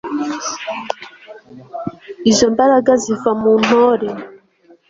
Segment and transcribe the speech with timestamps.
[2.31, 4.09] izo mbaraga ziva mu ntore